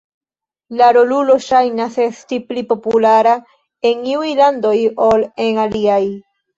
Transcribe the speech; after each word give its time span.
La 0.79 0.87
rolulo 0.97 1.35
ŝajnas 1.49 1.99
esti 2.07 2.41
pli 2.49 2.65
populara 2.73 3.37
en 3.93 4.05
iuj 4.17 4.35
landoj 4.45 4.75
ol 5.13 5.31
en 5.49 5.67
aliaj. 5.71 6.05